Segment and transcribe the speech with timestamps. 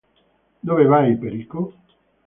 [0.67, 1.59] Dove vai, Perico?